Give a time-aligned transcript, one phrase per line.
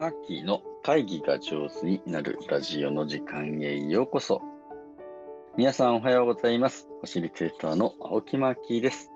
[0.00, 4.42] アッキーの会議が上手になるラジオの時間へようこそ。
[5.56, 6.88] 皆さんおはようございます。
[7.00, 9.12] ファシリテーターの青木マーキーです。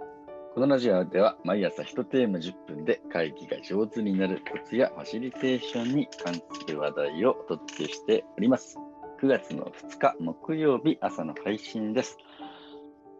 [0.54, 8.78] このラジオでは毎朝1テーマ10分で会議が上手になるコツやファシリテーションに関する話題をお届けしております。
[9.20, 12.16] 9月の2日木曜日朝の配信です。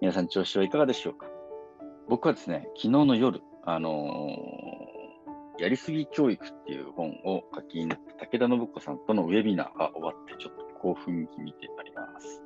[0.01, 1.27] 皆さん調子はいかがでしょうか？
[2.09, 12.43] 僕はですね、昨日の夜、あのー、やりすぎ教育っていう本を書きになった武田信子さんとのウェビナーが終わってちょっと興奮気味であります。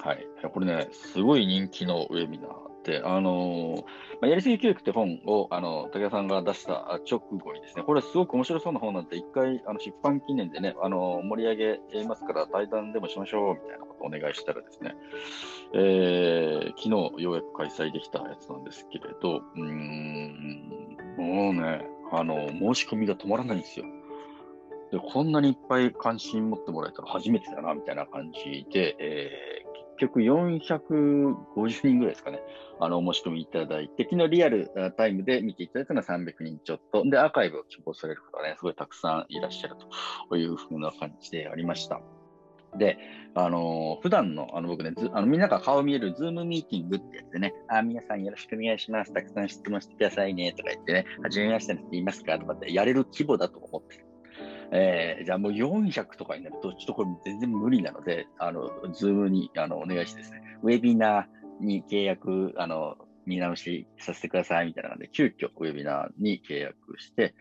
[0.00, 0.26] はい。
[0.52, 2.71] これね、すごい人気のウェビナー、
[3.04, 3.84] あの
[4.20, 14.94] まあ、やりすぎ教育って本を、あの、武田さんが出した直後にですね、これすごく面白そうな本なんで、一回、あの、出版記念でね、あの盛り上げますから、対談でもしましょう、みたいなことをお願いしたらですね、
[15.74, 16.88] えー昨日
[17.22, 23.86] ようやく開催できたやつなんですけれど、うん、もうね、あの、申し込みが止まらないんですよ。
[24.92, 29.51] で、こんなにいっぱい関心持ってもらえたら初めてだな、みたいな感じで、えー
[29.98, 31.34] 結局450
[31.86, 32.40] 人ぐらいですかね、
[32.80, 39.76] あの、お申し込みいただいて、昨日リアルタイムで見ていただいたのは300人ちょっと、で、アーカイブを希望される方がね、すごいたくさんいらっしゃる
[40.28, 42.00] というふうな感じでありました。
[42.76, 42.96] で、
[43.34, 49.12] あのー普段の、あの、僕ね、あのみんなが顔見えるズームミーティングってやつでね、あ、皆さんよろしくお願いします。
[49.12, 52.38] たくさん質問してくださいね、とか言ってね、はじめましてって言いますか？
[52.38, 54.11] とかってやれる規模だと思って。
[54.72, 67.34] えーじゃあもう400とかになると、ちょっとこれ全然無理なので、あの、 Zoom にあのお願いしてですね、ウェビナーに契約、あの、見直しさせてくださいみたいなので、急遽ウェビナーに契約して、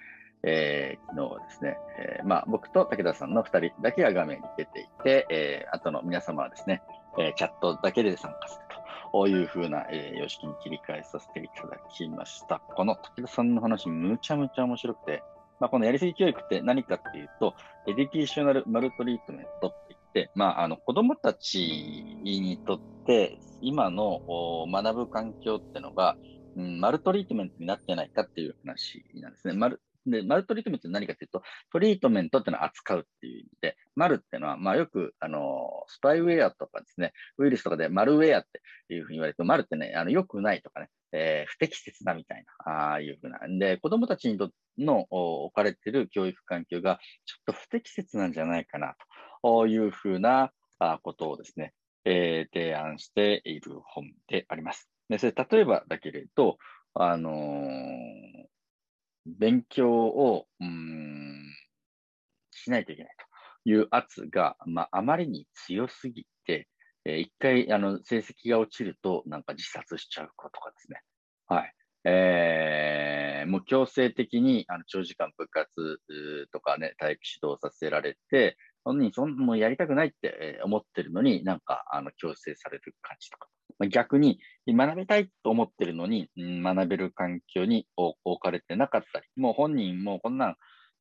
[0.43, 6.81] えー昨日はですね、えーまあ、僕と武田さんの2人だけが画面に出ていて、えー、後の皆様はですね、
[7.17, 8.65] えーチャットだけで参加する
[9.11, 12.59] というふうな、えー様式に切り替えさせていただきました。
[12.59, 15.23] この武田さんの話、むちゃむちゃ面白くて、
[15.61, 17.53] まあ、このやりすぎ教育って何かっていうと、
[17.87, 21.59] educational maltreatment って言って、まあ、あの子供たち
[22.23, 24.21] にとって、今の
[24.67, 26.17] 学ぶ環境ってのが、
[26.57, 29.53] うん、 maltreatment になってないかっていう話なんですね。
[29.53, 38.61] mal で maltreatment って何かっていうと、 treatment っていうのは扱うっていう意味で、 mal っていうのは、まあよく、あの、スパイウェアとかですね、ウイルスとかでマルウェアって
[38.93, 43.39] いうふうに言われると、 mal ってね、あの、良くないとかね、えー不適切だみたいな、ああいうふうな。
[43.59, 48.95] で、子供たちにとの置かれてる教育環境がちょっと不適切なんじゃないかな
[49.43, 51.73] というふうなあことをですね、
[52.05, 54.89] えー提案している本であります。
[55.09, 56.57] で、それ例えばだけれど、
[56.93, 58.20] あのー
[59.25, 61.55] 勉強を、うん、
[62.51, 63.15] しないといけない
[63.63, 66.67] という圧が、まあ、あまりに強すぎて、
[67.05, 71.01] えー一回、あの、成績が落ちると、なんか自殺しちゃう子とかですね。
[71.47, 71.73] はい。
[72.03, 75.99] えーもう強制的に、あの、長時間部活
[76.51, 83.49] とかね、体育指導させられて、本人、そんもうやりたくないって思ってるのに、なんか、あの、強制される感じとか。
[83.81, 90.55] ま逆に、学びたいと思ってるのに、学べる環境に置かれてなかったり、もう本人もこんなん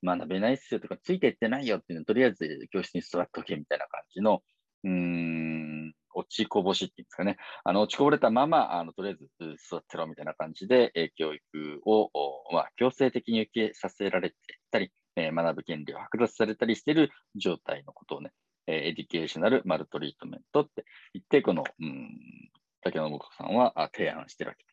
[0.04, 4.42] 学べないっすよとか、ついていってないよっていうのとりあえず教室に座っとけみたいな感じの、
[4.84, 7.36] うん、落ちこぼしっていうんですかね。
[7.64, 12.10] あの、落ちこぼれたまま、あの、とりあえず座ってろみたいな感じで、え教育を、
[12.52, 14.38] まあ、強制的に受けさせられてい
[14.70, 18.32] たり、え学ぶ権利を剥奪されたりしている状態のことをね、
[18.66, 22.50] え educational maltreatment って言って、この、うん、
[22.82, 24.64] 武田信子さんはあ提案してるわけ。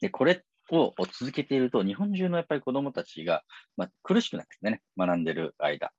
[0.00, 3.42] で、これを続けていると、日本中のやっぱり子供たちが、
[3.76, 5.92] まあ、苦しくなってね、学んでる間。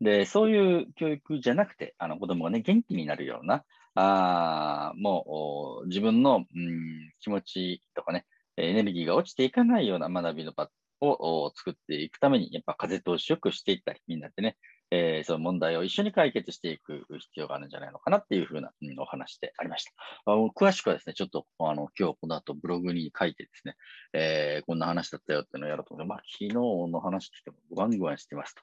[0.00, 8.26] で、そういう教育じゃなくて、あの子供がね、元気になるような、あもう自分の、うん、気持ちとかね、
[8.56, 10.70] エネルギーが落ちていかないような学びの場
[11.00, 14.56] を作っていくために、やっぱ風通しよくしていったり、みんなでね、
[14.90, 19.92] えーその問題を一緒に解決していく必要があるんじゃないのかなっていうふうな、うんお話でありました。
[20.26, 23.74] あの詳しくはですね、ちょっとあの今日この後ブログに書いてですね、
[24.12, 28.54] えーこんな話だったよっていうのをやろうと思って、まあ昨日の話としてもグワングワンしてます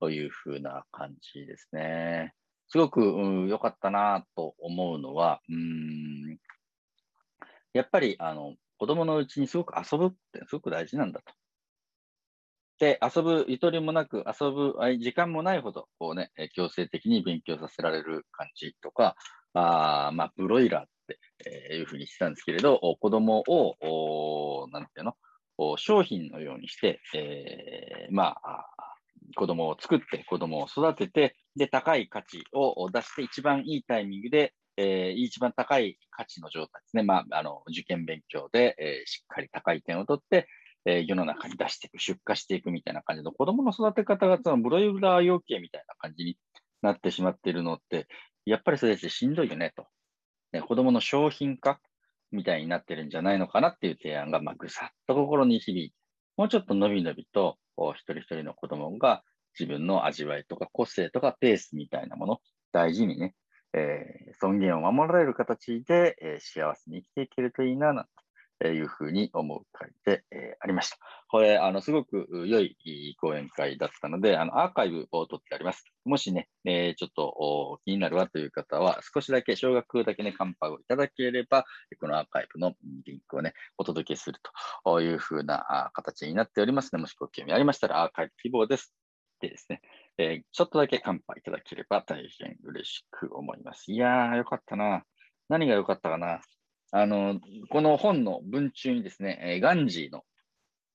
[0.00, 2.32] というふうな感じですね。
[2.68, 6.38] すごくうんかったなと思うのは、うん
[7.74, 11.32] やっぱりあの子供のうちにすごく遊ぶってすごく大事なんだと。
[12.78, 19.16] で、遊ぶゆとりもなく、遊ぶ時間もないほど、こうね、強制的に勉強させられる感じとか、
[19.54, 28.66] あまあ、ブロイラーって、いうふうにしてたんですけれど、子供を、なんていうの、商品のようにして、えーま、あ
[29.34, 37.02] 子供を作って、子供を育てて、で、高い価値を出して、一番いいタイミングで、えー、一番高い価値の状態ですね。
[37.02, 40.46] まあ、あの、受験勉強で、えー、しっかり高い点を取って、
[40.88, 46.38] えー、世の中に出していく、出荷していくみたいな感じの子供の育て方が、そのブロイラー養鶏みたいな感じに
[46.80, 48.08] なってしまっているのって、
[48.46, 49.84] やっぱりそれでしんどいよねと。
[50.52, 51.78] ね、子供の商品化
[52.32, 55.96] みたいになってるんじゃないのかなっていう提案が、まあ、ぐさっと心に響いて、
[56.38, 59.22] もうちょっとのびのびと、一人一人の子供が
[59.58, 62.38] 自分の味わいとか個性とかペースみたいなもの、
[62.72, 63.34] 大事にね、
[63.74, 68.10] えー、尊厳を守られる形で、えー、幸せに生きていけるといいな、なんて
[68.66, 70.98] いうふうに思う回で、え、ありました。
[71.28, 75.84] これ、あの、すごく良い講演会だったので、あの、アーカイブを取ってあります。
[76.04, 81.64] もしね、え、ちょっと気になるわという方は、少しだけ、少額だけね、カンパをいただければ、
[82.00, 82.74] このアーカイブの
[83.04, 84.38] リンクをね、お届けする
[84.84, 88.94] というふうな形になっておりますので、もしご興味ありましたら、アーカイブ希望です。
[89.40, 89.80] でですね、
[90.18, 93.92] えー、ちょっとだけ乾杯いただければ大変嬉しく思います。
[93.92, 95.04] いやー、よかったな。
[95.48, 96.40] 何がよかったかな。
[96.90, 100.24] あの、この本の文中にですね、えー、ガンジーの、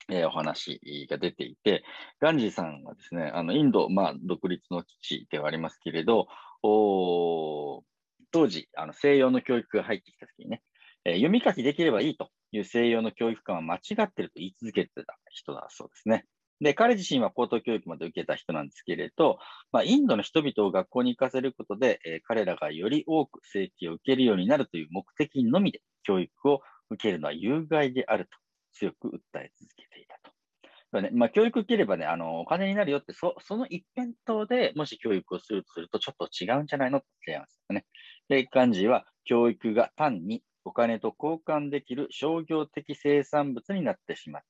[0.10, 1.84] えー、お話が出ていて、
[2.20, 6.28] ガンジーさんはですね、あのインド、まあ、独立の基地ではありますけれど、
[6.64, 7.84] お
[8.32, 10.64] 当時、あの西洋の教育が入ってきたときにね、
[11.06, 16.26] えー、読み書きできればいいという西洋の教育観は間違ってると言い続けてた人だそうですね。
[16.64, 19.38] で、彼自身は高等教育まで受けた人なんですけれど、
[19.72, 28.32] まあ、インドの人々を学校に行かせることで、えー、彼らがより多く正規を受けるようになるという目的のみで教育を受けるのは有害であると
[28.72, 31.02] 強く訴え続けていたと。
[31.02, 37.86] ねまあ、教育受ければね、あのお金になるよってそ、その一辺倒でもし教育をするとすると、ちょっと違うんじゃないのって提案するね。
[38.30, 44.44] で、幹事は教育が単にお金と交換できる商業的生産物になってしまっ。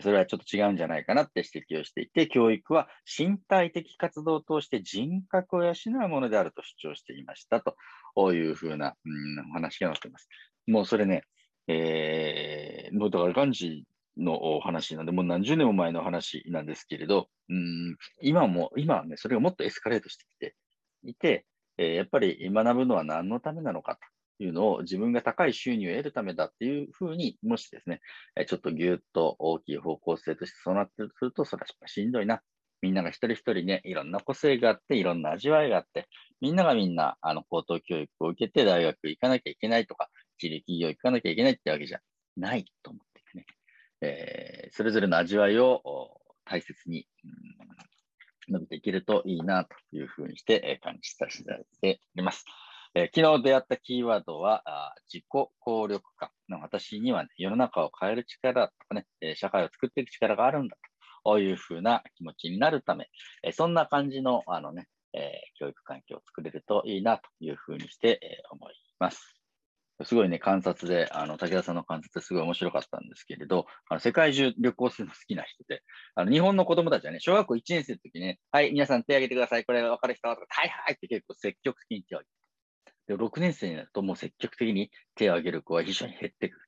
[0.00, 5.72] それはちょっと違うんじゃないかなって指摘をしていて、教育は身体的活動を通して人格を養
[6.04, 9.08] うものであると主張していましたというふうな、う
[9.42, 10.28] ん、お話が載っています。
[10.66, 11.24] もうそれね、
[11.68, 13.84] えー、もうだからガンジ
[14.16, 20.54] のお話なんで、もう何十年も前の話なんですけれど、うん、今も、今はね、それがもっとエスカレートしてきて
[21.02, 21.46] いて、
[21.78, 24.00] えー、やっぱり学ぶのは何のためなのかと。
[24.44, 28.00] いうのを自分が高い収入を得るためだっていうふうに、もしですね、
[28.46, 32.40] ちょっとぎゅっと大きい方向性としてそうなってるとすると、それはしんどいな。
[32.82, 36.08] みんなが一人一人ね、いろんな個性があって、いろんな味わいがあって、
[36.40, 40.08] みんながみんな、あの、高等教育を受けて大学行かなきゃいけないとか、
[40.38, 42.00] 地理企業行かなきゃいけないってわけじゃ
[42.36, 43.46] ないと思ってね、
[44.00, 45.82] えー、それぞれの味わいを
[46.46, 47.06] 大切に、
[48.48, 52.44] うん、伸びていけるといいなというふうにして感じさせていただいております。
[52.94, 60.76] えー、昨日出会ったキーワードは、あ自己効力感の私には、ね、世の中を変える力とかね、え、社会を作っていく力があるんだ
[61.24, 63.08] というふうな気持ちになるため、
[63.44, 69.36] え、そんな感じのあのね、え教育環境を作れるといいなというふうにして、え思います。
[70.04, 75.82] すごいね、観察で、あの、武田さんの観察ですごい面白かったんですけれど、あの世界中旅行するの好きな人で、
[76.14, 82.39] あの、日本の子供たちはね、小学校1年生の時ね、はい、皆さん手挙げてください、これ分かる人とか、はいはいって結構積極的に手を挙げ
[83.06, 86.66] で、6年生になるともう積極的に手を挙げる子は非常に減ってくる。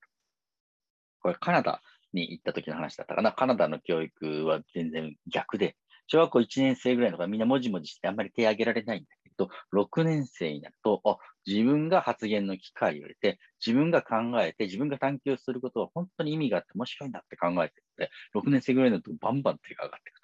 [1.20, 1.80] これカナダ
[2.12, 3.32] に行った時の話だったかな。
[3.32, 5.76] カナダの教育は全然逆で、
[6.06, 20.21] 小学校1年生ぐらいの子はみんなもじもじしてあんまり手を挙げられないんだけど、6年生になると、あ、自分が発言の機会を入れて、自分が考えて、自分が探求することは本当に意味があって面白いんだって考えてて、6年生ぐらいになるとバンバン手が上がってくと。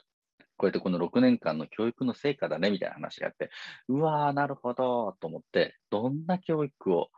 [0.59, 3.51] こうやってこの6年間の教育の成果だねみたいな話があって、
[3.89, 7.09] うわー、なるほど、と思って、どんな教育を、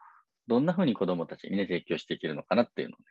[0.46, 3.04] どんなふうに子供たちにね、提供していけるのかなっていうのをね、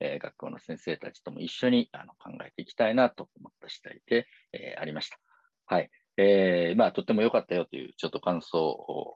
[0.00, 5.18] えー、学校の先生たちとも一緒にあの考えていきたいなと思った次第で、えー、ありました。
[5.66, 5.90] はい。
[6.16, 9.14] えー、まあ、とっても良かったよという、ちょっと感想を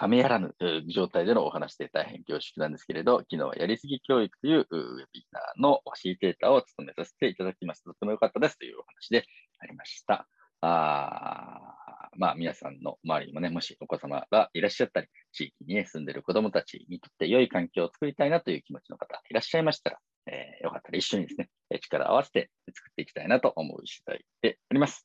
[0.00, 0.54] 冷めやらぬ
[0.88, 7.84] 状態でのお話で大変恐縮なんですけれど、昨日はやりすぎ教育というウェビナーのファシリテーターを務めさせていただきました。
[7.84, 9.26] とっても良かったですというお話で
[9.58, 10.26] ありました。
[10.60, 11.74] あ
[12.16, 21.48] まあ、皆さんの周りにもね、もしお子様がいらっしゃったり、地域に、住んでる子供たちにとって良い環境を作りたいなという気持ちの方いらっしゃいましたら、えー、よかったら一緒にですね、
[21.80, 25.04] 力を合わせて作っていきたいなと思う次第であります。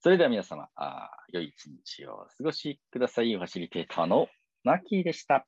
[0.00, 3.34] それでは皆様、あ良い一日をお過ごしください。
[3.34, 4.28] ファシリテーターの
[4.64, 5.46] マッキーでした。